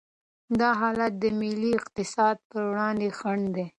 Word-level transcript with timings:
دا 0.59 0.69
حالت 0.81 1.13
د 1.21 1.23
ملي 1.39 1.71
اقتصاد 1.79 2.37
پر 2.49 2.61
وړاندې 2.71 3.07
خنډ 3.17 3.45
دی. 3.55 3.65